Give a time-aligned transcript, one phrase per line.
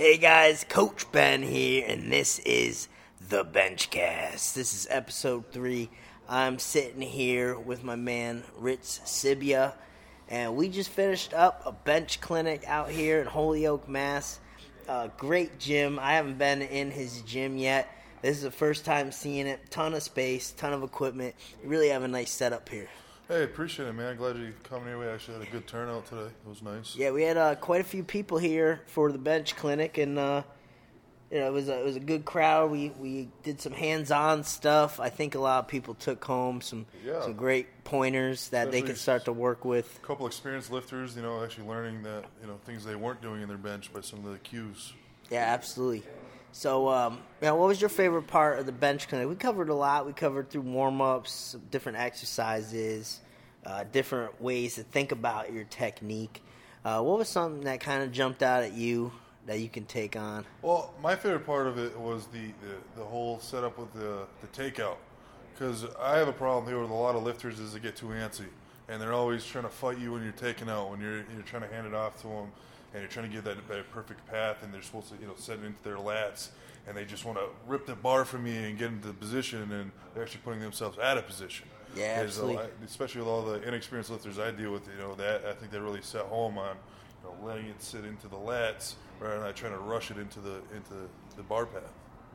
[0.00, 2.86] Hey guys, Coach Ben here, and this is
[3.28, 4.54] the Benchcast.
[4.54, 5.90] This is episode three.
[6.28, 9.72] I'm sitting here with my man Rich Sibya,
[10.28, 14.38] and we just finished up a bench clinic out here in Holyoke, Mass.
[14.88, 15.98] Uh, great gym.
[15.98, 17.92] I haven't been in his gym yet.
[18.22, 19.68] This is the first time seeing it.
[19.68, 21.34] Ton of space, ton of equipment.
[21.64, 22.88] Really have a nice setup here.
[23.28, 24.16] Hey, appreciate it, man.
[24.16, 24.98] Glad you coming here.
[24.98, 26.22] We actually had a good turnout today.
[26.22, 26.96] It was nice.
[26.96, 30.42] Yeah, we had uh, quite a few people here for the bench clinic, and uh,
[31.30, 32.70] you know it was a, it was a good crowd.
[32.70, 34.98] We we did some hands-on stuff.
[34.98, 37.20] I think a lot of people took home some Yeah.
[37.20, 39.98] some great pointers that they Especially could start to work with.
[40.02, 43.42] A couple experienced lifters, you know, actually learning that you know things they weren't doing
[43.42, 44.94] in their bench by some of the cues.
[45.30, 46.02] Yeah, absolutely.
[46.52, 49.28] So, um, now, what was your favorite part of the bench clinic?
[49.28, 50.06] We covered a lot.
[50.06, 53.20] We covered through warm ups, different exercises,
[53.64, 56.42] uh, different ways to think about your technique.
[56.84, 59.12] Uh, what was something that kind of jumped out at you
[59.46, 60.44] that you can take on?
[60.62, 64.46] Well, my favorite part of it was the the, the whole setup with the the
[64.48, 64.96] takeout,
[65.52, 68.06] because I have a problem here with a lot of lifters is they get too
[68.06, 68.46] antsy,
[68.88, 71.62] and they're always trying to fight you when you're taking out, when you're you're trying
[71.62, 72.52] to hand it off to them,
[72.92, 75.34] and you're trying to get that, that perfect path, and they're supposed to you know
[75.36, 76.48] set it into their lats,
[76.86, 79.70] and they just want to rip the bar from you and get into the position,
[79.72, 81.66] and they're actually putting themselves out of position.
[81.96, 82.66] Yeah, a absolutely.
[82.84, 85.78] especially with all the inexperienced lifters I deal with, you know, that I think they
[85.78, 86.76] really set home on,
[87.24, 90.40] you know, letting it sit into the lats rather than trying to rush it into
[90.40, 91.82] the into the bar path.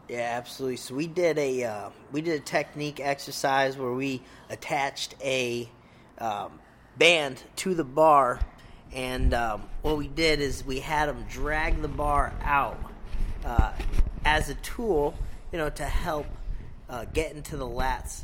[0.09, 0.77] Yeah, absolutely.
[0.77, 5.69] So we did a uh, we did a technique exercise where we attached a
[6.17, 6.59] um,
[6.97, 8.39] band to the bar,
[8.94, 12.80] and um, what we did is we had them drag the bar out
[13.45, 13.73] uh,
[14.23, 15.16] as a tool,
[15.52, 16.27] you know, to help
[16.89, 18.23] uh, get into the lats.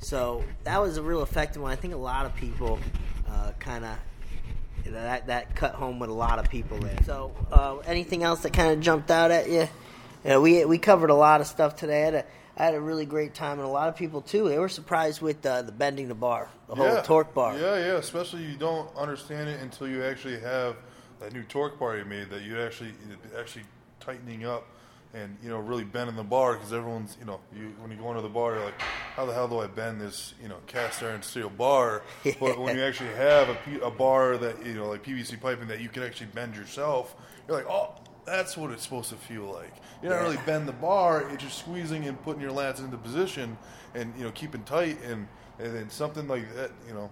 [0.00, 1.72] So that was a real effective one.
[1.72, 2.78] I think a lot of people
[3.28, 3.96] uh, kind of
[4.84, 6.98] you know, that that cut home with a lot of people there.
[7.04, 9.68] So, uh, anything else that kind of jumped out at you?
[10.24, 12.24] You know, we we covered a lot of stuff today.
[12.56, 14.48] I had a a really great time, and a lot of people too.
[14.48, 17.56] They were surprised with uh, the bending the bar, the whole torque bar.
[17.56, 17.96] Yeah, yeah.
[17.96, 20.76] Especially you don't understand it until you actually have
[21.20, 22.92] that new torque bar you made that you actually
[23.38, 23.62] actually
[24.00, 24.66] tightening up
[25.14, 28.08] and you know really bending the bar because everyone's you know you when you go
[28.10, 28.80] into the bar you're like
[29.14, 32.02] how the hell do I bend this you know cast iron steel bar
[32.40, 35.88] but when you actually have a bar that you know like PVC piping that you
[35.88, 37.14] can actually bend yourself
[37.46, 37.94] you're like oh
[38.24, 39.72] that's what it's supposed to feel like
[40.02, 40.22] you're not Yeah.
[40.24, 43.58] really bend the bar it's just squeezing and putting your lats into position
[43.94, 45.26] and you know keeping tight and
[45.58, 47.10] and then something like that you know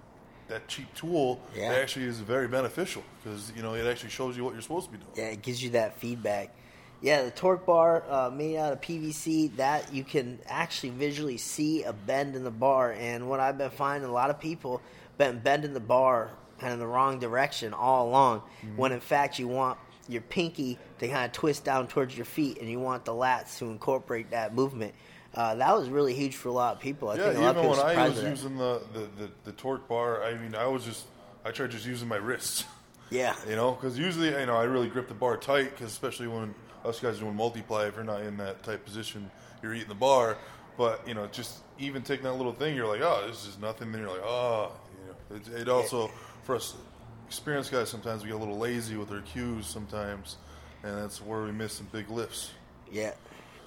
[0.48, 1.70] that cheap tool Yeah.
[1.72, 4.86] that actually is very beneficial because you know it actually shows you what you're supposed
[4.86, 5.10] to be doing.
[5.16, 6.54] Yeah, it gives you that feedback.
[7.02, 11.82] Yeah, the torque bar uh, made out of PVC that you can actually visually see
[11.84, 12.92] a bend in the bar.
[12.92, 14.82] And what I've been finding, a lot of people
[15.16, 18.42] been bending the bar kind of the wrong direction all along.
[18.76, 22.58] When in fact you want your pinky to kind of twist down towards your feet,
[22.60, 24.94] and you want the lats to incorporate that movement.
[25.34, 27.08] Uh, that was really huge for a lot of people.
[27.08, 29.30] I Yeah, think a lot of even people when I was using the, the, the,
[29.44, 31.04] the torque bar, I mean, I was just
[31.44, 32.64] I tried just using my wrists.
[33.12, 36.28] Yeah, You know, because usually, you know, I really grip the bar tight, because especially
[36.28, 39.28] when us guys are doing multiply, if you're not in that tight position,
[39.64, 40.38] you're eating the bar.
[40.78, 43.90] But you know, just even taking that little thing, you're like, oh, this is nothing.
[43.90, 44.70] Then you're like, oh,
[45.30, 46.08] you know, it, it also
[46.44, 46.76] for us
[47.30, 50.36] experienced guys, sometimes we get a little lazy with our cues sometimes,
[50.82, 52.50] and that's where we miss some big lifts.
[52.90, 53.12] Yeah,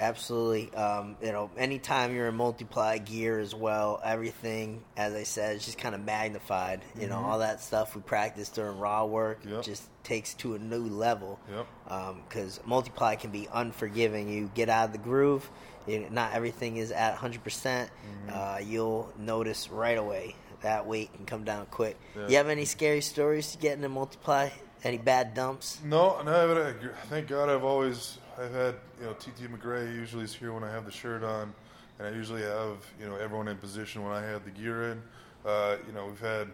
[0.02, 0.74] absolutely.
[0.76, 5.64] Um, you know, anytime you're in multiply gear as well, everything, as I said, is
[5.64, 6.82] just kind of magnified.
[7.00, 9.64] You know, all that stuff we practiced during raw work Yep.
[9.64, 11.40] just takes to a new level.
[11.50, 12.18] Yep.
[12.28, 14.28] Because multiply can be unforgiving.
[14.28, 15.50] You get out of the groove.
[15.88, 17.42] You, not everything is at 100%.
[17.42, 17.90] percent
[18.30, 21.98] Uh, you'll notice right away that weight can come down quick.
[22.16, 22.28] Yeah.
[22.28, 24.50] You have any scary stories to get into multiply?
[24.84, 25.80] Any bad dumps?
[25.86, 26.48] No, no.
[26.48, 26.74] But I,
[27.08, 30.72] thank God, I've always I've had you know TT McGray usually is here when I
[30.72, 31.54] have the shirt on,
[32.00, 35.02] and I usually have you know everyone in position when I have the gear in.
[35.46, 36.50] Uh, you know, we've had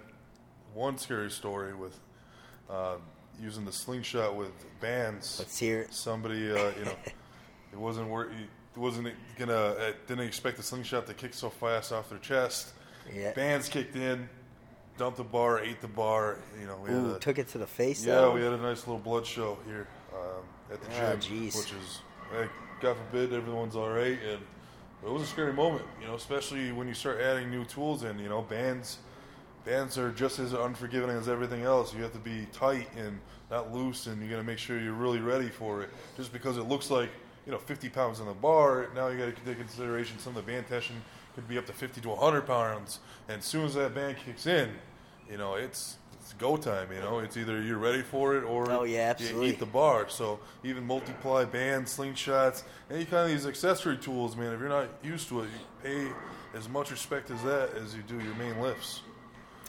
[0.74, 2.00] one scary story with
[2.70, 2.98] uh,
[3.42, 5.40] using the slingshot with bands.
[5.40, 5.94] Let's hear it.
[5.94, 6.96] Somebody, uh, you know,
[7.74, 9.08] it wasn't wor It wasn't
[9.40, 9.54] gonna.
[9.54, 12.74] uh didn't expect the slingshot to kick so fast off their chest.
[13.16, 13.32] Yeah.
[13.34, 14.30] Bands kicked in,
[14.98, 16.40] dumped the bar, ate the bar.
[16.60, 18.06] You know, we Ooh, had a, took it to the face.
[18.06, 18.34] yeah, though?
[18.34, 21.58] we had a nice little blood show here um, at the Oh, gym, jeez.
[21.58, 22.02] which is,
[22.38, 22.48] eh,
[22.82, 24.18] God forbid, everyone's all right.
[24.30, 24.40] And
[25.06, 28.20] it was a scary moment, you know, especially when you start adding new tools in.
[28.20, 29.00] You know, bands,
[29.66, 31.94] bands are just as unforgiving as everything else.
[31.94, 33.20] You have to be tight and
[33.50, 35.90] not loose, and you got to make sure you're really ready for it.
[36.18, 37.10] Just because it looks like
[37.46, 40.36] you know 50 pounds on the bar, now you got to take into consideration some
[40.36, 40.96] of the band tension
[41.40, 43.00] could be up to 50 to 100 pounds.
[43.30, 44.70] And as soon as that band kicks in,
[45.30, 46.92] you know, it's, it's go time.
[46.92, 50.10] You know, it's either you're ready for it or Oh, yeah, you eat the bar.
[50.10, 54.54] So even multiply bands, slingshots, any kind of these accessory tools, man.
[54.54, 55.50] If you're not used to it, you
[55.82, 59.02] pay as much respect as that as you do your main lifts.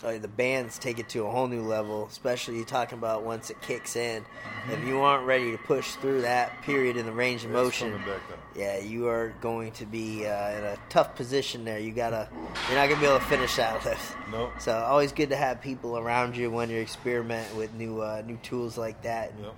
[0.01, 3.61] The bands take it to a whole new level, especially you talking about once it
[3.61, 4.25] kicks in.
[4.71, 8.21] If you aren't ready to push through that period in the range of motion, back
[8.57, 11.79] yeah, you are going to be uh, in a tough position there.
[11.79, 12.29] You gotta,
[12.69, 14.17] you're not gonna be able to finish that lift.
[14.31, 14.53] Nope.
[14.59, 18.37] So always good to have people around you when you're experimenting with new uh, new
[18.39, 19.55] tools like that and, Yep.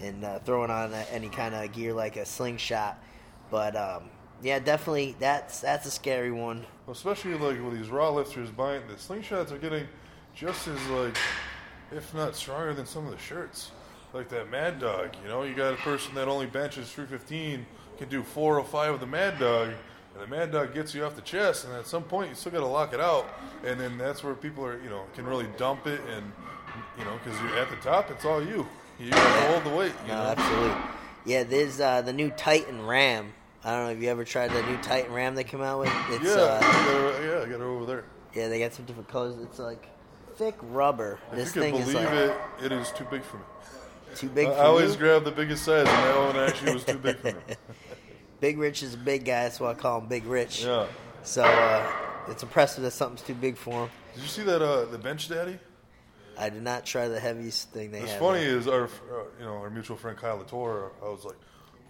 [0.00, 2.98] and uh, throwing on any kind of gear like a slingshot.
[3.50, 4.04] But um,
[4.42, 6.64] yeah, definitely that's that's a scary one.
[6.88, 9.86] Especially like with these raw lifters buying the slingshots are getting
[10.34, 11.16] just as like,
[11.92, 13.70] if not stronger than some of the shirts.
[14.12, 17.66] Like that Mad Dog, you know, you got a person that only benches 315
[17.98, 19.70] can do 405 with the Mad Dog,
[20.14, 22.52] and the Mad Dog gets you off the chest, and at some point you still
[22.52, 23.26] got to lock it out,
[23.64, 26.30] and then that's where people are, you know, can really dump it, and
[26.96, 28.66] you know, because you're at the top, it's all you.
[29.00, 29.92] You got to hold the weight.
[30.04, 30.30] You No, know?
[30.30, 30.82] absolutely.
[31.24, 33.32] Yeah, there's uh, the new Titan Ram.
[33.64, 35.92] I don't know if you ever tried the new Titan Ram they come out with.
[36.10, 38.04] It's Yeah, uh, I got her, yeah, I got her over there.
[38.34, 39.36] yeah, they got some different colors.
[39.42, 39.88] It's like
[40.36, 41.18] thick rubber.
[41.30, 42.14] If This you thing can is believe like
[42.60, 43.44] it, it is too big for me.
[44.16, 46.98] too big I I always grab the biggest size, and that one actually was too
[46.98, 47.34] big for me.
[48.40, 50.64] Big Rich is a big guy, that's why I call him Big Rich.
[50.64, 50.86] Yeah.
[51.22, 51.86] So uh,
[52.28, 53.90] it's impressive that something's too big for him.
[54.14, 55.58] Did you see that uh, the bench daddy?
[56.36, 58.20] I did not try the heaviest thing they What's had.
[58.20, 58.58] funny there.
[58.58, 58.88] is our uh,
[59.38, 60.92] you know our mutual friend Kyle Latour.
[61.02, 61.36] I was like,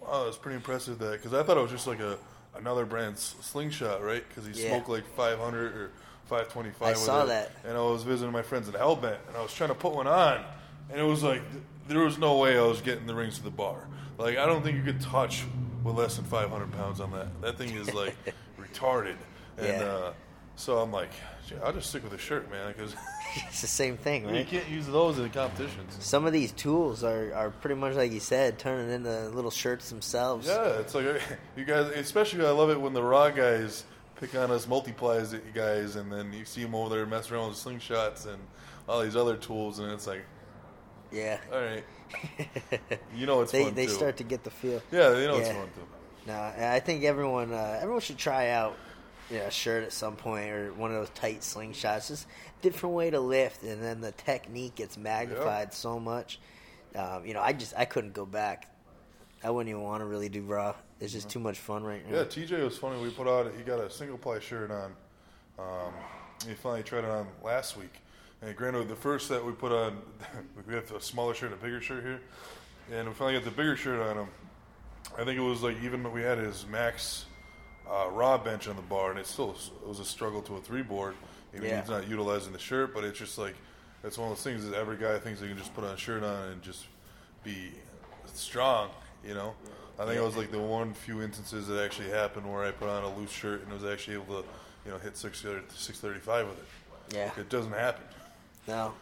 [0.07, 2.17] wow, that's pretty impressive that because I thought it was just like a
[2.55, 4.23] another brand's slingshot, right?
[4.27, 4.69] Because he Yeah.
[4.69, 5.91] smoked like 500 or
[6.27, 6.81] 525.
[6.87, 7.27] I with saw it.
[7.27, 7.51] that.
[7.65, 10.07] And I was visiting my friends at Hellbent, and I was trying to put one
[10.07, 10.43] on,
[10.89, 13.43] and it was like th- there was no way I was getting the rings to
[13.43, 13.87] the bar.
[14.17, 15.43] Like I don't think you could touch
[15.83, 17.27] with less than 500 pounds on that.
[17.41, 18.15] That thing is like
[18.59, 19.17] retarded.
[19.57, 19.83] And Yeah.
[19.85, 20.13] uh,
[20.55, 21.11] so I'm like,
[21.47, 22.95] "Gee, I'll just stick with a shirt, man, because
[23.47, 24.35] it's the same thing, right?
[24.35, 25.95] you can't use those in competitions.
[25.99, 29.89] Some of these tools are, are pretty much like you said, turning into little shirts
[29.89, 30.47] themselves.
[30.47, 31.05] Yeah, it's like
[31.55, 31.87] you guys.
[31.91, 33.83] Especially, I love it when the raw guys
[34.19, 37.35] pick on us multiplies it, you guys, and then you see them over there messing
[37.35, 38.37] around with slingshots and
[38.87, 40.23] all these other tools, and it's like,
[41.11, 41.39] Yeah.
[41.51, 41.83] all right,
[43.15, 43.91] you know it's they fun they too.
[43.91, 44.81] start to get the feel.
[44.91, 45.55] yeah, they know it's Yeah.
[45.55, 45.81] fun too.
[46.27, 48.75] No, I think everyone uh, everyone should try out
[49.29, 52.07] you know, shirt at some point or one of those tight slingshots.
[52.07, 52.27] Just
[52.61, 56.39] different way to lift, and then the technique gets magnified so much.
[56.95, 58.71] Um, you know, I just I couldn't go back.
[59.43, 60.75] I wouldn't even want to really do raw.
[60.99, 62.17] It's just too much fun right now.
[62.17, 63.01] Yeah, TJ was funny.
[63.01, 63.51] We put out.
[63.55, 64.93] He got a single ply shirt on.
[65.59, 65.93] Um,
[66.47, 67.93] he finally tried it on last week.
[68.41, 70.01] And granted, the first that we put on,
[70.67, 72.21] we have a smaller shirt, and a bigger shirt here,
[72.91, 74.27] and we finally got the bigger shirt on him.
[75.17, 77.25] I think it was like even we had his max
[77.89, 79.51] uh, raw bench on the bar, and it still
[79.81, 81.15] it was a struggle to a three board.
[81.53, 81.81] Even Yeah.
[81.81, 83.55] he's not utilizing the shirt, but it's just like
[84.03, 85.97] it's one of those things that every guy thinks they can just put on a
[85.97, 86.85] shirt on and just
[87.43, 87.71] be
[88.33, 88.89] strong.
[89.25, 89.55] You know,
[89.99, 92.89] I think it was like the one few instances that actually happened where I put
[92.89, 94.47] on a loose shirt and was actually able to,
[94.85, 95.43] you know, hit six
[95.75, 97.15] six thirty five with it.
[97.15, 97.31] Yeah.
[97.39, 98.03] It doesn't happen.
[98.67, 98.93] No.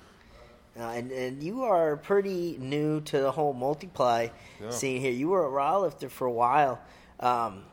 [0.75, 4.29] No, and, and you are pretty new to the whole multiply
[4.61, 4.71] Yeah.
[4.71, 5.11] scene here.
[5.11, 6.79] You were a raw lifter for a while,
[7.19, 7.63] um,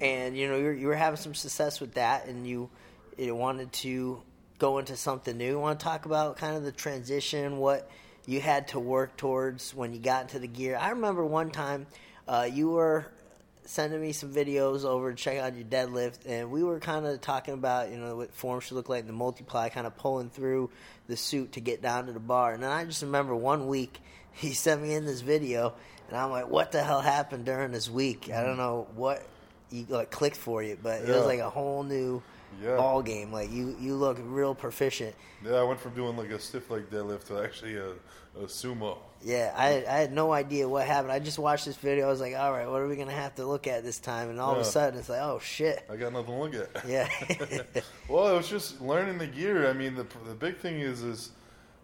[0.00, 2.70] and you know you were, you were having some success with that, and you,
[3.18, 4.20] wanted to
[4.58, 5.50] go into something new.
[5.50, 7.88] You want to talk about kind of the transition, what
[8.26, 10.76] you had to work towards when you got into the gear.
[10.80, 11.86] I remember one time
[12.26, 13.06] uh, you were
[13.66, 17.20] sending me some videos over to check out your deadlift, and we were kind of
[17.20, 20.70] talking about you know what form should look like, the multiply, kind of pulling through
[21.06, 22.52] the suit to get down to the bar.
[22.52, 24.00] And then I just remember one week
[24.32, 25.74] he sent me in this video,
[26.08, 28.30] and I'm like, what the hell happened during this week?
[28.30, 29.26] I don't know what
[29.70, 31.16] you like clicked for you, but it Yeah.
[31.16, 32.22] was like a whole new
[32.62, 32.76] Yeah.
[32.76, 33.32] ball game.
[33.32, 35.14] Like you you look real proficient.
[35.44, 37.90] Yeah, I went from doing like a stiff leg deadlift to actually a,
[38.40, 38.98] a sumo.
[39.22, 41.12] Yeah, I I had no idea what happened.
[41.12, 42.06] I just watched this video.
[42.06, 44.28] I was like, all right, what are we gonna have to look at this time?
[44.30, 45.82] And all of a sudden, it's like, oh shit.
[45.90, 46.86] I got nothing to look at.
[46.88, 47.08] Yeah.
[48.08, 49.68] well, it was just learning the gear.
[49.68, 51.30] I mean, the the big thing is is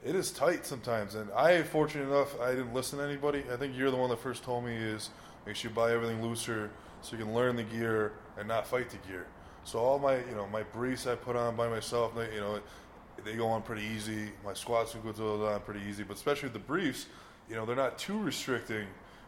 [0.05, 3.43] it is tight sometimes, and I fortunate enough I didn't listen to anybody.
[3.53, 5.11] I think you're the one that first told me is
[5.47, 6.71] make sure you buy everything looser
[7.03, 9.27] so you can learn the gear and not fight the gear.
[9.65, 12.61] So all my you know my briefs I put on by myself, they, you know,
[13.25, 14.31] they go on pretty easy.
[14.45, 17.07] My squats go on pretty easy, but especially with the briefs,
[17.49, 18.87] you know, they're not too restricting,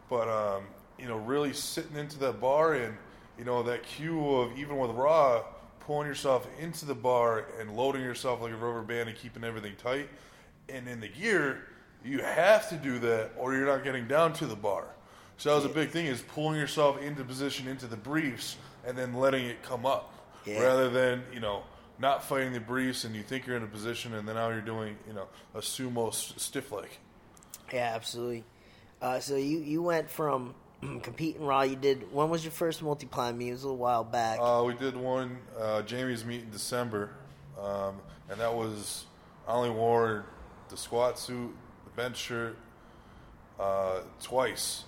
[0.08, 0.64] but um,
[0.98, 2.96] you know, really sitting into that bar and
[3.38, 5.42] you know that cue of even with raw
[5.86, 9.74] pulling yourself into the bar and loading yourself like a rubber band and keeping everything
[9.76, 10.08] tight.
[10.68, 11.66] And in the gear,
[12.04, 14.86] you have to do that or you're not getting down to the bar.
[15.38, 18.96] So that was a big thing is pulling yourself into position into the briefs and
[18.96, 20.12] then letting it come up
[20.44, 20.60] Yeah.
[20.62, 21.62] rather than, you know,
[21.98, 24.60] not fighting the briefs, and you think you're in a position, and then now you're
[24.60, 26.88] doing you know a sumo stiff leg.
[27.72, 28.44] Yeah, absolutely.
[29.00, 30.54] Uh, so you you went from
[31.02, 31.62] competing raw.
[31.62, 32.12] You did.
[32.12, 33.48] When was your first multiply meet?
[33.48, 34.38] It was a little while back.
[34.40, 37.10] Uh, we did one uh, Jamie's meet in December,
[37.60, 37.96] um,
[38.28, 39.04] and that was
[39.46, 40.24] I only wore
[40.70, 42.56] the squat suit, the bench shirt,
[43.60, 44.84] uh, twice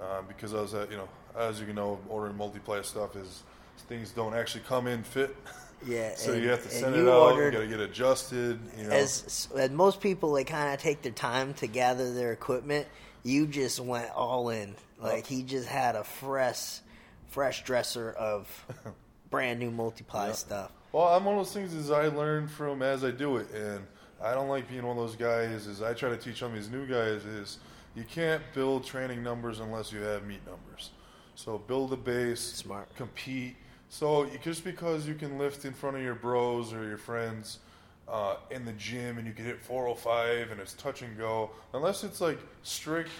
[0.00, 3.42] uh, because I was at you know as you can know ordering multiplayer stuff is
[3.88, 5.36] things don't actually come in fit.
[5.86, 6.14] yeah.
[6.16, 7.36] So and- you have to send it out.
[7.36, 8.58] You got to get adjusted.
[8.78, 8.90] You know.
[8.90, 12.86] as, as most people they kind of take their time to gather their equipment
[13.24, 16.80] you just went all in like he just had a fresh
[17.28, 18.66] fresh dresser of
[19.30, 23.02] brand new multiply stuff Well, I'm one of those things is I learn from as
[23.02, 23.84] I do it, and
[24.22, 25.66] I don't like being one of those guys.
[25.66, 27.58] Is I try to teach of these new guys is
[27.94, 30.90] you can't build training numbers unless you have meet numbers.
[31.34, 32.94] So build a base, Smart.
[32.96, 33.56] compete.
[33.88, 37.58] So just because you can lift in front of your bros or your friends
[38.08, 42.04] uh, in the gym and you can hit 405 and it's touch and go, unless
[42.04, 43.10] it's like strict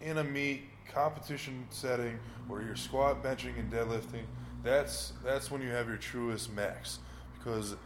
[0.00, 0.62] in a meet
[0.92, 4.24] competition setting where you're squat, benching, and deadlifting,
[4.62, 6.98] that's that's when you have your truest max
[7.36, 7.76] because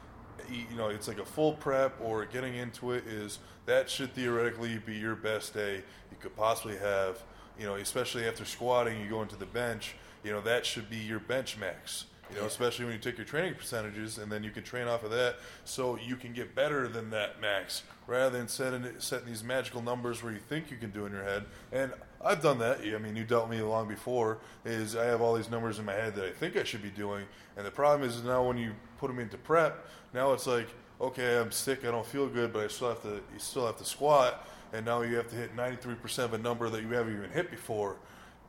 [0.51, 4.79] you know it's like a full prep or getting into it is that should theoretically
[4.79, 5.83] be your best day
[6.17, 7.23] you could possibly have
[7.59, 9.95] you know especially after squatting you go into the bench
[10.25, 13.27] you know that should be your bench max you know especially when you take your
[13.27, 16.89] training percentages and then you can train off of that so you can get better
[16.89, 20.91] than that max rather than setting setting these magical numbers where you think you can
[20.91, 21.93] do in your head and
[22.25, 22.81] I've done that.
[22.81, 24.39] I mean, you dealt me long before.
[24.65, 26.91] Is I have all these numbers in my head that I think I should be
[26.91, 27.25] doing,
[27.57, 30.67] and the problem is now when you put them into prep, now it's like,
[31.01, 33.77] okay, I'm sick, I don't feel good, but I still have to, you still have
[33.79, 37.17] to squat, and now you have to hit 93% of a number that you haven't
[37.17, 37.97] even hit before.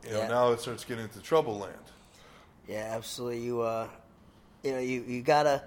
[0.04, 0.28] You know, Yeah.
[0.28, 1.74] now it starts getting into trouble land.
[2.68, 3.88] yeah absolutely you uh
[4.62, 5.62] you know you you gotta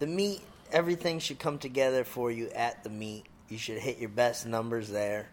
[0.00, 4.10] the meet everything should come together for you at the meet you should hit your
[4.10, 5.28] best numbers there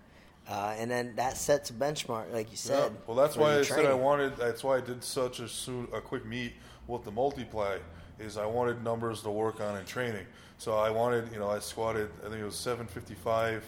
[0.48, 2.98] uh, and then that sets a benchmark like you said Yeah.
[3.06, 4.36] Well, that's why I said I wanted.
[4.38, 6.54] That's why I did such a soon a quick meet
[6.88, 7.78] with the multiply.
[8.18, 10.26] Is I wanted numbers to work on in training.
[10.58, 12.10] So I wanted, you know, I squatted.
[12.26, 13.64] I think it was 755.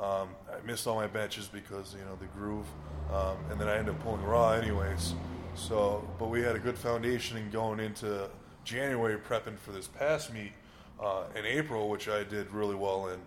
[0.00, 2.66] Um, I missed all my benches because you know the groove,
[3.12, 5.14] um, and then I ended up pulling raw anyways.
[5.54, 8.30] So, but we had a good foundation in going into
[8.64, 10.52] January prepping for this past meet
[11.00, 13.20] uh, in April, which I did really well in,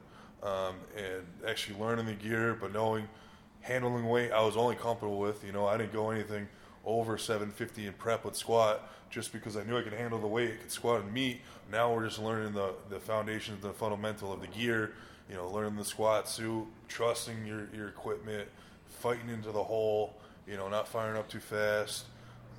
[0.47, 3.07] um, and actually learning the gear, but knowing
[3.61, 5.43] handling weight I was only comfortable with.
[5.43, 6.47] You know, I didn't go anything
[6.85, 10.53] over 750 in prep with squat just because I knew I could handle the weight,
[10.53, 11.41] I could squat and meet.
[11.71, 14.93] Now we're just learning the, the foundations, the fundamental of the gear,
[15.29, 18.47] you know, learning the squat suit, trusting your, your equipment,
[18.87, 20.15] fighting into the hole,
[20.47, 22.05] you know, not firing up too fast.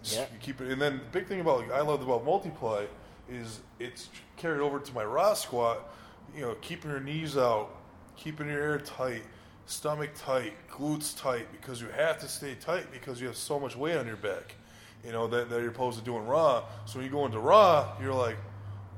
[0.04, 0.24] Yeah.
[0.40, 2.86] Keep it, and then the big thing about I loved about multiply
[3.30, 5.92] is it's carried over to my raw squat.
[6.34, 7.70] You know, keeping your knees out,
[8.16, 9.22] keeping your air tight,
[9.66, 13.76] stomach tight, glutes tight, because you have to stay tight because you have so much
[13.76, 14.56] weight on your back.
[15.04, 16.64] You know that, that you're opposed to doing raw.
[16.86, 18.36] So when you go into raw, you're like,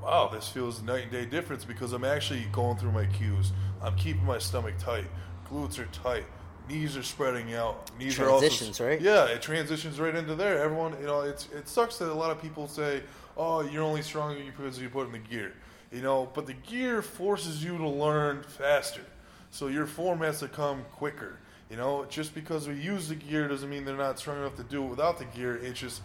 [0.03, 3.53] wow, this feels night and day difference because I'm actually going through my cues.
[3.83, 5.07] I'm keeping my stomach tight,
[5.51, 6.25] glutes are tight,
[6.69, 7.91] knees are spreading out.
[7.99, 9.01] Knees Transitions, are also, right?
[9.01, 10.59] Yeah, it transitions right into there.
[10.59, 13.03] Everyone, you know, it's it sucks that a lot of people say,
[13.37, 15.53] "Oh, you're only strong because you put in the gear,"
[15.93, 16.29] you know.
[16.35, 19.05] But the gear forces you to learn faster,
[19.51, 21.39] so your form has to come quicker.
[21.71, 24.63] You know, just because we use the gear doesn't mean they're not strong enough to
[24.63, 25.57] do it without the gear.
[25.57, 26.03] It's just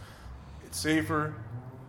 [0.65, 1.33] it's safer,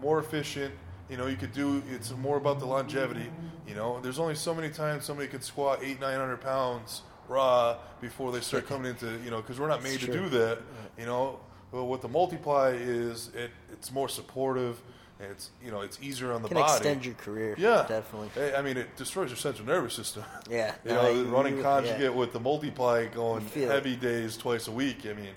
[0.00, 0.74] more efficient.
[1.10, 1.82] You know, you could do.
[1.90, 3.28] It's more about the longevity.
[3.66, 7.76] You know, there's only so many times somebody could squat eight, nine hundred pounds raw
[8.00, 9.18] before they start coming into.
[9.24, 10.14] You know, because we're not made to true.
[10.14, 10.58] do that.
[10.98, 11.40] You know,
[11.72, 14.80] but what the multiply is, it it's more supportive.
[15.22, 16.72] And it's you know it's easier on the can body.
[16.72, 20.24] extend your career yeah, definitely I- I mean, it destroys your central nervous system.
[20.50, 22.08] Yeah, you no, know, you- running you- conjugate yeah.
[22.08, 23.74] with the multiply going feel it.
[23.74, 25.00] heavy days twice a week.
[25.04, 25.34] I mean,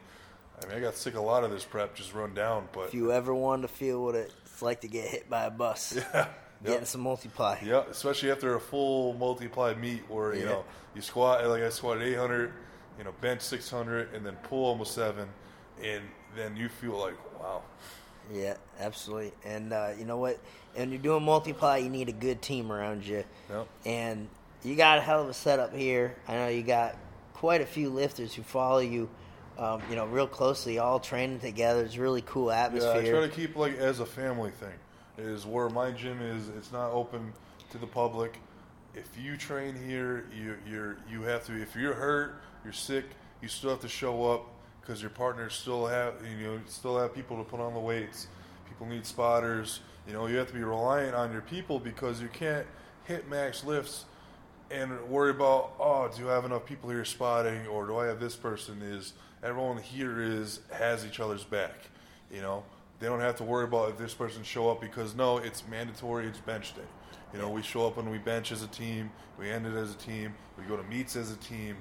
[0.64, 2.94] I mean, I got sick a lot of this prep just run down, but if
[2.94, 4.16] you ever wanted to feel what
[4.54, 6.28] it's like to get hit by a bus yeah,
[6.64, 6.86] getting yeah.
[6.86, 10.50] some multiply Yeah, especially after a full multiply meet where you Yeah.
[10.50, 12.54] know you squat like I squatted 800,
[12.98, 15.28] you know bench 600, and then pull almost seven,
[15.84, 16.04] and
[16.36, 17.64] then you feel like wow,
[18.32, 19.34] Yeah, absolutely.
[19.44, 20.40] And uh, you know what?
[20.76, 23.24] And you're doing multiply, you need a good team around you.
[23.50, 23.68] Yep.
[23.86, 24.28] And
[24.64, 26.16] you got a hell of a setup here.
[26.28, 26.96] I know you got
[27.34, 29.10] quite a few lifters who follow you,
[29.58, 31.84] um, you know, real closely, all training together.
[31.84, 33.02] It's a really cool atmosphere.
[33.02, 33.10] yeah.
[33.10, 34.74] I try to keep like as a family thing.
[35.18, 36.50] Is where my gym is.
[36.50, 37.34] It's not open
[37.72, 38.40] to the public.
[38.96, 41.62] If you train here, you you're you have to.
[41.62, 43.06] If you're hurt, you're sick,
[43.42, 44.48] you still have to show up
[44.82, 48.28] because your partners still have you know still have people to put on the weights.
[48.68, 49.82] People need spotters.
[50.08, 52.66] You know, you have to be reliant on your people because you can't
[53.06, 54.06] hit max lifts
[54.72, 58.20] and worry about oh, do I have enough people here spotting, or do I have
[58.20, 58.82] this person?
[58.82, 61.76] Is everyone here is has each other's back?
[62.32, 62.64] You know,
[63.00, 66.28] they don't have to worry about if this person show up because no, it's mandatory.
[66.28, 66.82] It's bench day.
[67.34, 69.12] You know, we show up and we bench as a team.
[69.40, 70.36] We end it as a team.
[70.58, 71.78] We go to meets as a team.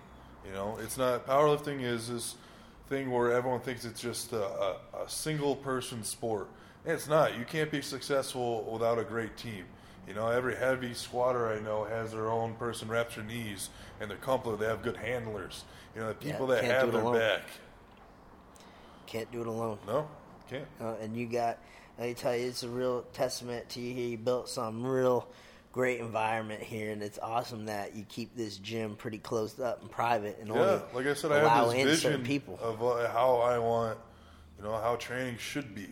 [0.47, 2.37] You know, it's not powerlifting is this
[2.89, 6.49] thing where everyone thinks it's just a, a, a single person sport.
[6.85, 7.39] And it's not.
[7.39, 9.65] You can't be successful without a great team.
[10.07, 14.11] You know, every heavy squatter I know has their own person wraps their knees and
[14.11, 14.57] they're comfortable.
[14.57, 15.65] They have good handlers.
[15.95, 17.19] You know, the people Yeah, that have their alone.
[17.19, 17.43] back.
[19.07, 19.79] Can't do it alone.
[19.87, 20.09] No,
[20.49, 20.65] can't.
[20.81, 21.59] Uh, and you got,
[21.99, 24.09] let me tell you, it's a real testament to you here.
[24.09, 25.29] You built some real
[25.73, 29.91] great environment here, and it's awesome that you keep this gym pretty closed up and
[29.91, 32.59] private and Yeah, only like I said, I allow have in this vision people.
[32.63, 33.99] of uh, how I want,
[34.59, 35.89] you know, how training should be.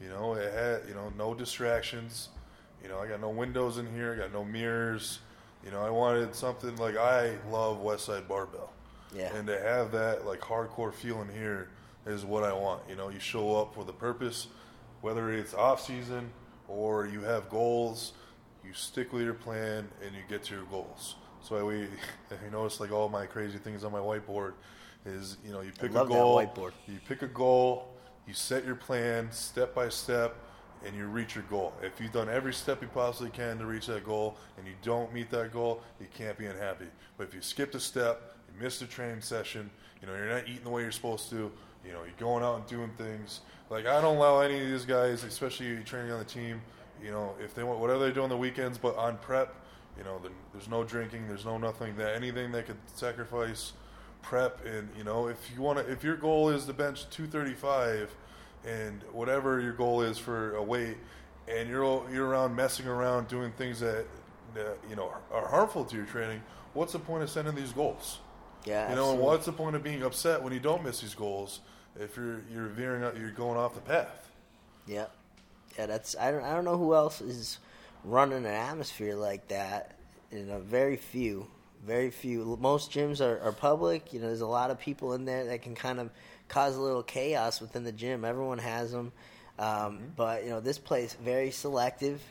[0.00, 2.28] You know, it had, you know, no distractions.
[2.84, 4.12] You know, I got no windows in here.
[4.12, 5.20] I got no mirrors.
[5.64, 8.70] You know, I wanted something like I love Westside Barbell.
[9.16, 9.34] Yeah.
[9.34, 11.70] And to have that like hardcore feeling here
[12.06, 12.82] is what I want.
[12.86, 14.48] You know, you show up with a purpose,
[15.00, 16.30] whether it's off season
[16.68, 18.12] or you have goals,
[18.62, 21.16] you stick with your plan and you get to your goals.
[21.40, 21.90] So we, if
[22.44, 24.52] you notice, like all my crazy things on my whiteboard
[25.06, 26.72] is, you know, you pick a goal, whiteboard.
[26.86, 27.88] you pick a goal,
[28.26, 30.36] you set your plan step by step,
[30.86, 31.72] and you reach your goal.
[31.82, 35.12] If you've done every step you possibly can to reach that goal, and you don't
[35.12, 36.86] meet that goal, you can't be unhappy.
[37.16, 40.48] But if you skipped a step, you missed a training session, you know, you're not
[40.48, 41.50] eating the way you're supposed to,
[41.84, 43.40] you know, you're going out and doing things.
[43.70, 46.60] Like I don't allow any of these guys, especially training on the team,
[47.02, 49.54] you know, if they want whatever they do on the weekends, but on prep,
[49.96, 50.20] you know,
[50.52, 53.72] there's no drinking, there's no nothing that anything that could sacrifice
[54.24, 58.14] prep and you know if you want to if your goal is to bench 235
[58.66, 60.96] and whatever your goal is for a weight
[61.48, 64.06] and you're you're around messing around doing things that,
[64.54, 66.42] that you know are harmful to your training
[66.72, 68.18] what's the point of setting these goals
[68.64, 71.14] yeah, you know and what's the point of being upset when you don't miss these
[71.14, 71.60] goals
[71.98, 74.30] if you're you're veering out you're going off the path
[74.86, 75.06] Yeah,
[75.78, 75.86] yeah.
[75.86, 77.58] That's I don't I don't know who else is
[78.04, 79.96] running an atmosphere like that.
[80.30, 81.46] You know, very few,
[81.86, 82.58] very few.
[82.60, 84.12] Most gyms are, are public.
[84.12, 86.10] You know, there's a lot of people in there that can kind of
[86.48, 88.24] cause a little chaos within the gym.
[88.24, 89.12] Everyone has them,
[89.58, 92.22] um, but you know, this place very selective.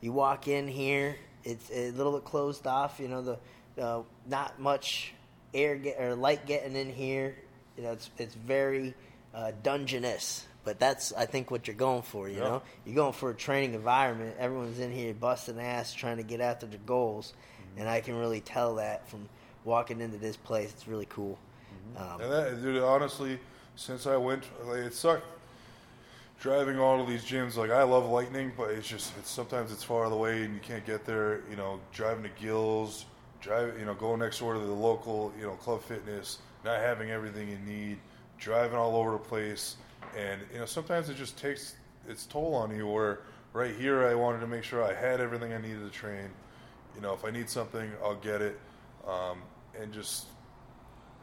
[0.00, 3.00] You walk in here, it's a little bit closed off.
[3.00, 5.12] You know, the uh, not much
[5.54, 7.36] air get, or light getting in here.
[7.76, 8.94] You know, it's it's very
[9.34, 10.46] uh, dungeness.
[10.62, 12.28] But that's I think what you're going for.
[12.28, 12.42] You Yeah.
[12.48, 14.36] know, you're going for a training environment.
[14.38, 17.32] Everyone's in here busting ass trying to get after their goals,
[17.78, 19.28] and I can really tell that from
[19.64, 20.70] walking into this place.
[20.70, 21.38] It's really cool.
[21.96, 23.38] Um, And that, dude, honestly,
[23.80, 25.24] since I went, like, it sucked
[26.38, 27.56] driving all of these gyms.
[27.56, 30.84] Like, I love Lightning, but it's just it's, sometimes it's far away and you can't
[30.84, 31.40] get there.
[31.48, 33.06] You know, driving to Gills,
[33.40, 37.10] drive, you know, going next door to the local, you know, Club Fitness, not having
[37.10, 37.96] everything you need,
[38.38, 39.76] driving all over the place,
[40.14, 41.74] and you know, sometimes it just takes
[42.06, 42.86] its toll on you.
[42.86, 43.20] Where
[43.54, 46.28] right here, I wanted to make sure I had everything I needed to train.
[46.94, 48.60] You know, if I need something, I'll get it,
[49.08, 49.38] um,
[49.80, 50.26] and just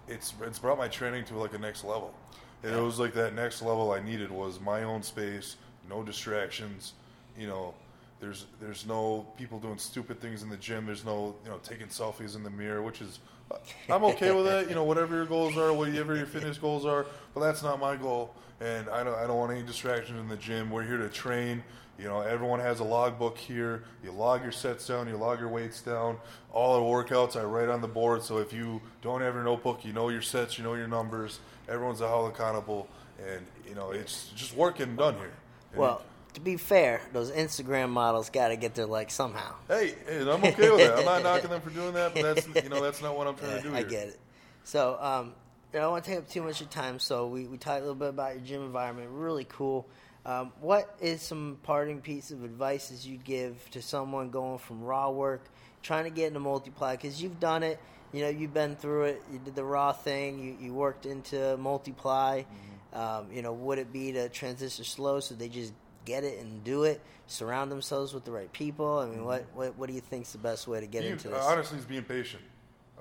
[0.08, 2.16] it's it's brought my training to like a next level.
[2.64, 5.58] And it was like that next level I needed was my own space,
[5.90, 6.94] no distractions.
[7.38, 7.74] You know,
[8.20, 10.86] there's there's no people doing stupid things in the gym.
[10.86, 13.20] There's no you know taking selfies in the mirror, which is
[13.52, 13.58] uh,
[13.90, 14.70] I'm okay with that.
[14.70, 17.96] You know, whatever your goals are, whatever your fitness goals are, but that's not my
[17.96, 18.34] goal.
[18.60, 20.72] And I don't I don't want any distractions in the gym.
[20.72, 21.64] We're here to train.
[22.00, 23.84] You know, everyone has a logbook here.
[24.04, 26.18] You log your sets down, you log your weights down.
[26.52, 28.22] All the workouts I write on the board.
[28.22, 31.40] So if you don't have your notebook, you know your sets, you know your numbers.
[31.68, 32.88] Everyone's held accountable,
[33.20, 35.34] and you know it's just work and done here.
[35.72, 36.02] And- well,
[36.34, 39.56] to be fair, those Instagram models got to get their like somehow.
[39.68, 41.00] hey, hey, I'm okay with that.
[41.00, 43.36] I'm not knocking them for doing that, but that's you know that's not what I'm
[43.36, 44.20] trying to do I get it.
[44.64, 45.34] So, um,
[45.74, 47.00] I don't want to take up too much of your time.
[47.00, 49.10] So, we, we talked a little bit about your gym environment.
[49.12, 49.88] Really cool.
[50.28, 54.84] Um, what is some parting piece of advice as you'd give to someone going from
[54.84, 55.42] raw work,
[55.82, 56.98] trying to get into multiply?
[56.98, 57.80] Because you've done it.
[58.12, 59.22] You know, you've been through it.
[59.32, 60.40] You did the raw thing.
[60.44, 62.44] You, you worked into multiply.
[62.92, 66.62] Um, you know, would it be to transition slow so they just get it and
[66.62, 67.02] do it?
[67.28, 69.00] Surround themselves with the right people.
[69.00, 71.30] I mean, what what, what do you think's the best way to get Being- into
[71.30, 71.44] this?
[71.44, 72.44] Honestly, is being patient.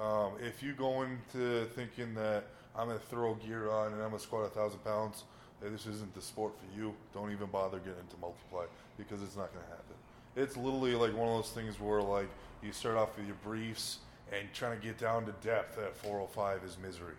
[0.01, 2.45] Um, if you go into thinking that
[2.77, 5.25] I'm going to throw gear on and I'm going to squat a thousand pounds,
[5.61, 6.95] that this isn't the sport for you.
[7.15, 8.65] Don't even bother getting into multiply
[8.99, 9.95] because it's not going to happen.
[10.37, 12.29] It's literally like one of those things where like
[12.63, 13.99] you start off with your briefs
[14.33, 17.15] and trying to get down to depth at 405 is misery.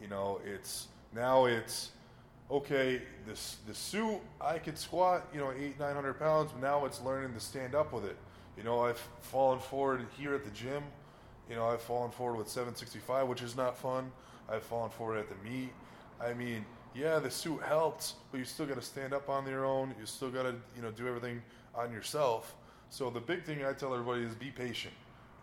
[0.00, 1.90] You know, it's now it's
[2.50, 6.52] okay, this the suit I could squat, you know, eight nine hundred pounds.
[6.52, 8.16] But now it's learning to stand up with it.
[8.56, 10.82] You know, I've fallen forward here at the gym.
[11.48, 14.10] You know, I've fallen forward with 765, which is not fun.
[14.48, 15.70] I've fallen forward at the meet.
[16.20, 16.64] I mean,
[16.96, 19.94] yeah, the suit helps, but you still got to stand up on your own.
[19.98, 21.42] You still got to, you know, do everything
[21.74, 22.54] on yourself.
[22.90, 24.94] So the big thing I tell everybody is be patient.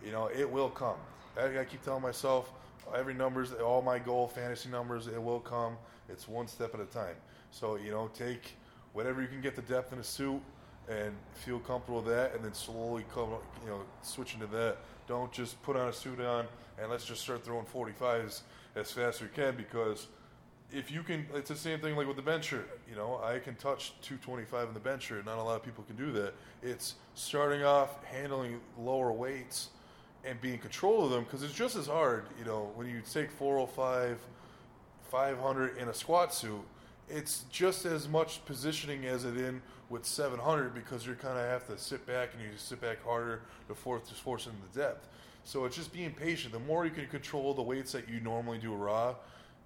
[0.04, 0.96] You know, it will come.
[1.38, 2.52] I, I keep telling myself
[2.96, 5.78] every numbers, all my goal fantasy numbers, it will come.
[6.10, 7.16] It's one step at a time.
[7.52, 8.56] So you know, take
[8.94, 10.42] whatever you can get the depth in a suit
[10.90, 13.30] and feel comfortable with that, and then slowly come,
[13.64, 14.78] you know, switch into that.
[15.08, 16.46] Don't just put on a suit on
[16.80, 18.42] and let's just start throwing 45s
[18.76, 20.08] as fast as we can because
[20.74, 22.80] if you can, it's the same thing like with the bench shirt.
[22.90, 25.26] You know, I can touch 225 in the bench shirt.
[25.26, 26.34] Not a lot of people can do that.
[26.64, 29.70] It's starting off handling lower weights
[30.26, 32.26] and being control of them because it's just as hard.
[32.40, 34.20] You know, when you take 405,
[35.12, 36.64] 500 in a squat suit,
[37.08, 41.68] it's just as much positioning as it in with 700 because you kind of have
[41.68, 45.08] to sit back and you sit back harder to force to force into the depth.
[45.44, 46.54] So it's just being patient.
[46.54, 49.16] The more you can control the weights that you normally do raw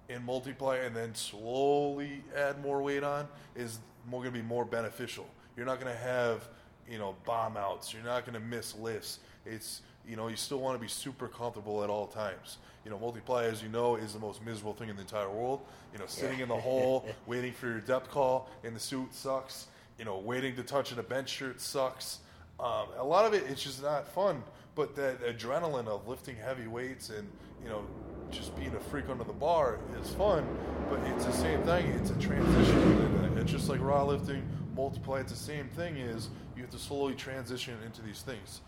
[0.08, 4.64] and multiply and then slowly add more weight on is more going to be more
[4.64, 5.26] beneficial.
[5.56, 6.48] You're not going to have,
[6.90, 7.92] you know, bomb outs.
[7.92, 9.18] You're not going to miss lifts.
[9.44, 12.58] It's, you know, you still want to be super comfortable at all times.
[12.84, 15.60] You know, multiply, as you know, is the most miserable thing in the entire world.
[15.92, 16.44] You know, sitting yeah.
[16.44, 19.66] in the hole, waiting for your depth call in the suit sucks.
[19.98, 22.20] You know, waiting to touch in a bench shirt sucks.
[22.60, 24.42] Um, a lot of it, it's just not fun.
[24.74, 27.28] But that adrenaline of lifting heavy weights and
[27.62, 27.82] you know
[28.30, 30.46] just being a freak under the bar is fun.
[30.88, 31.86] But it's the same thing.
[31.88, 33.36] It's a transition.
[33.36, 35.20] It's just like raw lifting, multiply.
[35.20, 35.96] It's the same thing.
[35.96, 38.62] Is you have to slowly transition into these things.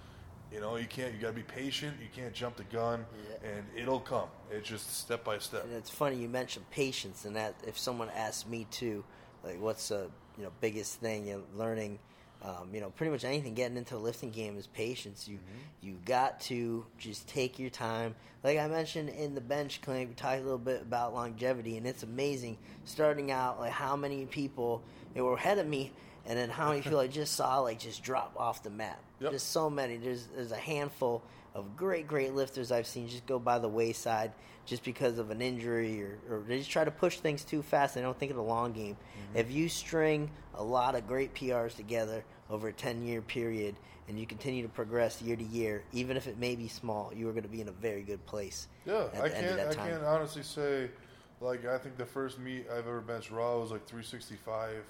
[0.52, 1.14] You know, you can't.
[1.14, 1.96] You got to be patient.
[2.00, 3.06] You can't jump the gun,
[3.42, 3.50] yeah.
[3.50, 4.28] and it'll come.
[4.50, 5.64] It's just step by step.
[5.64, 9.04] And it's funny you mentioned patience, and that if someone asked me too,
[9.44, 11.98] like, what's the you know biggest thing in learning
[12.42, 15.28] um, you know, pretty much anything getting into the lifting game is patience.
[15.28, 15.86] You mm-hmm.
[15.86, 18.14] you got to just take your time.
[18.42, 21.86] Like I mentioned in the bench clinic, we talked a little bit about longevity, and
[21.86, 23.60] it's amazing starting out.
[23.60, 24.82] Like how many people
[25.14, 25.92] they were ahead of me,
[26.24, 29.00] and then how many people I just saw like just drop off the map.
[29.20, 29.32] Yep.
[29.32, 29.98] Just so many.
[29.98, 31.22] There's there's a handful
[31.54, 34.32] of great great lifters I've seen just go by the wayside
[34.66, 37.96] just because of an injury or, or they just try to push things too fast.
[37.96, 38.94] And they don't think of the long game.
[38.94, 39.38] Mm-hmm.
[39.38, 43.74] If you string a lot of great PRs together over a 10 year period
[44.08, 47.28] and you continue to progress year to year, even if it may be small, you
[47.28, 48.68] are going to be in a very good place.
[48.86, 50.90] Yeah, I can't, I can't honestly say,
[51.40, 54.84] like, I think the first meet I've ever benched raw was like 365,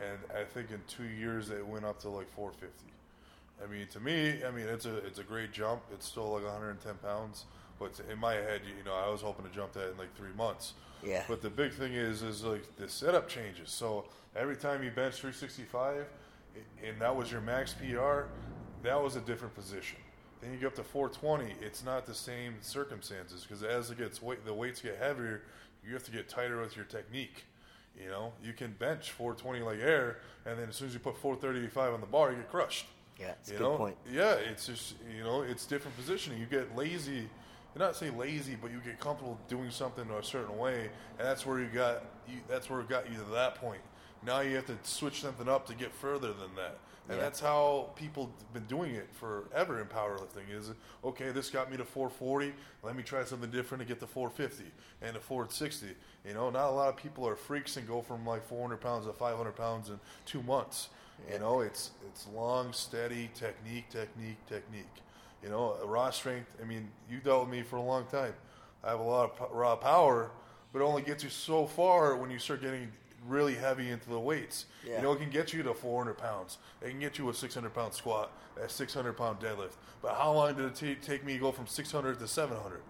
[0.00, 2.92] and I think in two years it went up to like 450.
[3.62, 5.82] I mean, to me, I mean, it's a it's a great jump.
[5.92, 7.44] It's still like 110 pounds,
[7.78, 10.32] but in my head, you know, I was hoping to jump that in like three
[10.36, 10.74] months.
[11.02, 11.22] Yeah.
[11.28, 13.70] But the big thing is, is like the setup changes.
[13.70, 16.06] So every time you bench 365,
[16.84, 18.22] and that was your max PR,
[18.82, 19.98] that was a different position.
[20.40, 24.22] Then you get up to 420, it's not the same circumstances because as it gets
[24.22, 25.42] weight, the weights get heavier,
[25.84, 27.44] you have to get tighter with your technique.
[28.00, 31.16] You know, you can bench 420 like air, and then as soon as you put
[31.16, 32.86] 435 on the bar, you get crushed.
[33.18, 33.70] Yeah, it's you a know?
[33.70, 33.96] good point.
[34.12, 36.38] Yeah, it's just you know, it's different positioning.
[36.38, 37.28] You get lazy.
[37.74, 41.44] You're not say lazy, but you get comfortable doing something a certain way, and that's
[41.44, 42.04] where you got.
[42.28, 43.80] You, that's where it got you to that point.
[44.24, 46.78] Now you have to switch something up to get further than that,
[47.08, 47.24] and yeah.
[47.24, 50.50] that's how people have been doing it forever in powerlifting.
[50.52, 50.72] Is
[51.04, 52.52] okay, this got me to 440.
[52.82, 54.70] Let me try something different to get to 450
[55.02, 55.86] and to 460.
[56.26, 59.06] You know, not a lot of people are freaks and go from like 400 pounds
[59.06, 60.88] to 500 pounds in two months.
[61.32, 64.86] You know, it's it's long, steady technique, technique, technique.
[65.42, 66.56] You know, raw strength.
[66.60, 68.34] I mean, you dealt with me for a long time.
[68.82, 70.30] I have a lot of raw power,
[70.72, 72.90] but it only gets you so far when you start getting
[73.26, 74.66] really heavy into the weights.
[74.86, 74.96] Yeah.
[74.96, 76.58] You know, it can get you to 400 pounds.
[76.80, 79.76] It can get you a 600 pound squat, a 600 pound deadlift.
[80.02, 82.80] But how long did it t- take me to go from 600 to 700?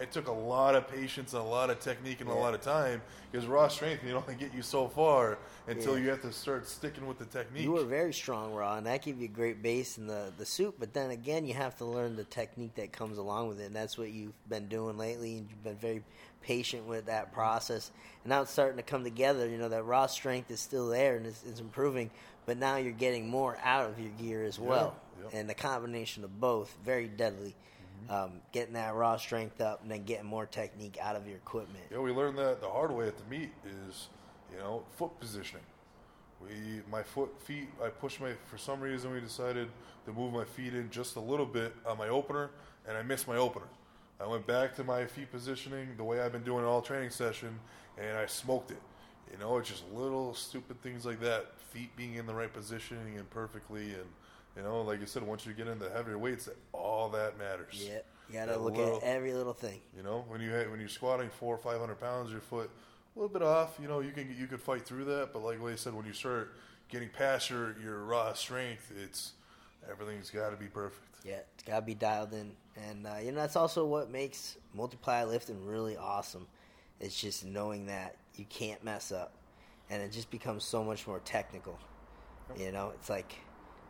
[0.00, 2.36] It took a lot of patience and a lot of technique and yeah.
[2.36, 6.04] a lot of time because raw strength you only get you so far until yeah.
[6.04, 7.62] you have to start sticking with the technique.
[7.62, 10.46] You were very strong raw, and that gave you a great base in the the
[10.46, 10.76] soup.
[10.78, 13.76] But then again, you have to learn the technique that comes along with it, and
[13.76, 15.38] that's what you've been doing lately.
[15.38, 16.02] And you've been very
[16.40, 17.90] patient with that process,
[18.24, 19.48] and now it's starting to come together.
[19.48, 22.10] You know that raw strength is still there and it's, it's improving,
[22.46, 25.38] but now you're getting more out of your gear as well, yeah.
[25.38, 27.54] and the combination of both very deadly
[28.08, 31.84] um, getting that raw strength up and then getting more technique out of your equipment.
[31.90, 33.50] Yeah, we learned that the hard way at the meet
[33.88, 34.08] is,
[34.52, 35.64] you know, foot positioning.
[36.40, 39.68] We, my foot, feet, I pushed my, for some reason we decided
[40.06, 42.50] to move my feet in just a little bit on my opener,
[42.86, 43.66] and I missed my opener.
[44.20, 47.58] I went back to my feet positioning the way I've been doing all training session,
[47.96, 48.82] and I smoked it.
[49.30, 51.52] You know, it's just little stupid things like that.
[51.72, 54.06] Feet being in the right positioning and perfectly, and
[54.58, 57.74] you know, like I said, once you get into heavier weights, all that matters.
[57.74, 59.80] Yeah, you gotta That look little- at every little thing.
[59.96, 62.68] You know, when you when you're squatting four or five hundred pounds, your foot
[63.14, 63.78] a little bit off.
[63.80, 65.32] You know, you can you could fight through that.
[65.32, 66.54] But like I said, when you start
[66.88, 69.32] getting past your your raw strength, it's
[69.88, 71.04] everything's got to be perfect.
[71.24, 75.22] Yeah, it's gotta be dialed in, and uh, you know that's also what makes multiply
[75.24, 76.46] lifting really awesome.
[77.00, 79.32] It's just knowing that you can't mess up,
[79.90, 81.78] and it just becomes so much more technical.
[82.56, 83.34] You know, it's like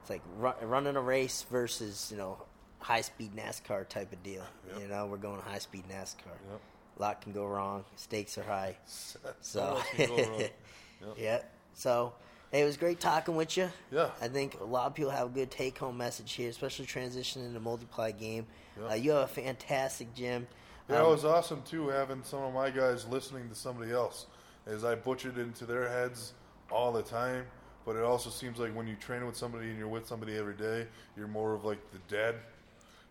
[0.00, 2.38] it's like run, running a race versus you know
[2.80, 4.44] high speed NASCAR type of deal.
[4.72, 4.80] Yep.
[4.82, 6.36] You know, we're going high speed NASCAR.
[6.50, 6.60] Yep.
[6.98, 7.84] A lot can go wrong.
[7.96, 8.76] Stakes are high.
[8.86, 10.40] So So, much can go wrong.
[11.00, 11.14] Yep.
[11.16, 11.38] yeah.
[11.74, 12.12] So,
[12.50, 13.70] hey, it was great talking with you.
[13.92, 14.10] Yeah.
[14.20, 17.52] I think a lot of people have a good take home message here, especially transitioning
[17.54, 18.46] to multiply game.
[18.80, 18.88] Yeah.
[18.90, 20.48] Uh, you have a fantastic gym.
[20.90, 24.26] Yeah, Um, it was awesome too having some of my guys listening to somebody else,
[24.66, 26.32] as I butchered into their heads
[26.70, 27.44] all the time.
[27.88, 30.52] But it also seems like when you train with somebody and you're with somebody every
[30.52, 32.34] day, you're more of like the dad.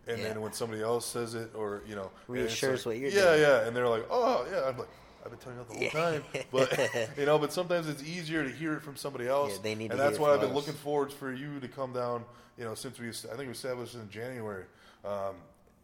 [0.06, 0.28] And Yeah.
[0.28, 3.40] then when somebody else says it, or you know, Reassures like, what you're yeah, doing.
[3.40, 4.86] yeah, and they're like, oh yeah, I'm like,
[5.24, 8.44] I've been telling you that the whole time, but you know, but sometimes it's easier
[8.44, 9.54] to hear it from somebody else.
[9.54, 10.54] Yeah, they need and that's why I've been us.
[10.54, 12.24] looking forward for you to come down.
[12.56, 14.62] You know, since we, I think we established in January,
[15.04, 15.34] um,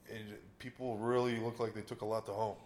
[0.09, 0.22] and
[0.61, 2.57] people really look like they took a lot to home.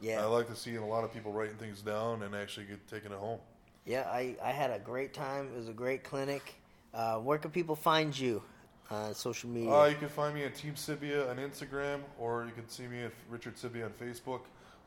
[0.00, 0.20] Yeah.
[0.20, 3.12] I like to see a lot of people writing things down and actually get taking
[3.12, 3.38] it home.
[3.86, 5.48] Yeah, I, I had a great time.
[5.54, 6.54] It was a great clinic.
[6.92, 8.42] Uh, where can people find you
[8.90, 9.72] on social media?
[9.72, 13.04] Uh, you can find me at Team Sibya on Instagram, or you can see me
[13.04, 14.40] at Richard Sibya on Facebook.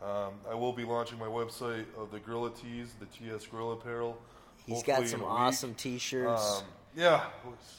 [0.04, 4.18] Um, I will be launching my website of the Gorilla Tees, the TS Gorilla Apparel.
[4.66, 6.60] He's got some awesome T-shirts.
[6.60, 6.64] Um,
[6.96, 7.26] yeah,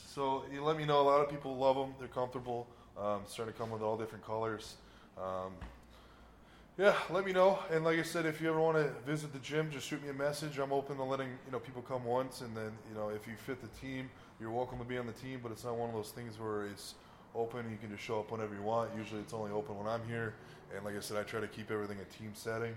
[0.06, 1.00] so you let me know.
[1.00, 1.94] A lot of people love them.
[1.98, 2.66] They're comfortable.
[2.98, 4.76] Um, starting to come with all different colors.
[5.16, 5.52] Um,
[6.80, 7.58] yeah, let me know.
[7.70, 10.08] And like I said, if you ever want to visit the gym, just shoot me
[10.08, 10.58] a message.
[10.58, 13.34] I'm open to letting you know people come once, and then you know if you
[13.36, 14.08] fit the team,
[14.40, 15.40] you're welcome to be on the team.
[15.42, 16.94] But it's not one of those things where it's
[17.34, 17.70] open.
[17.70, 18.90] You can just show up whenever you want.
[18.96, 20.34] Usually, it's only open when I'm here.
[20.74, 22.74] And like I said, I try to keep everything a team setting.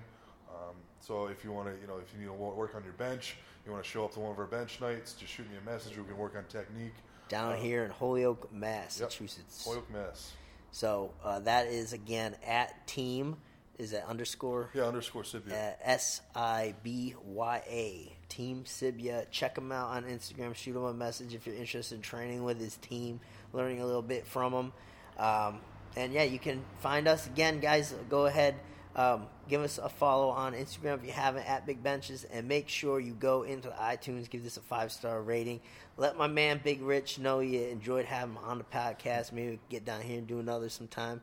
[0.50, 2.94] Um, so if you want to, you know, if you need to work on your
[2.94, 5.56] bench, you want to show up to one of our bench nights, just shoot me
[5.62, 5.98] a message.
[5.98, 6.94] We can work on technique.
[7.30, 9.64] down uh, here in Holyoke, Massachusetts.
[9.64, 10.34] Holyoke, Mass.
[10.72, 13.38] So uh, that is again at team.
[13.78, 14.70] Is that underscore?
[14.74, 15.52] Yeah, underscore Sibya.
[15.52, 18.16] Uh, S I B Y A.
[18.30, 19.26] Team Sibya.
[19.32, 20.56] Check him out on Instagram.
[20.56, 23.20] Shoot him a message if you're interested in training with his team,
[23.52, 24.74] learning a little bit from him.
[25.18, 25.60] Um,
[25.96, 27.94] and yeah, you can find us again, guys.
[28.10, 28.56] Go ahead,
[28.96, 32.70] um, give us a follow on Instagram if you haven't at Big Benches, and make
[32.70, 35.62] sure you go into iTunes, give this a five star rating.
[35.98, 39.32] Let my man Big Rich know you enjoyed having him on the podcast.
[39.32, 41.22] Maybe we can get down here and do another sometime.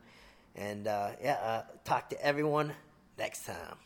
[0.55, 2.73] And uh, yeah, uh, talk to everyone
[3.17, 3.77] next time.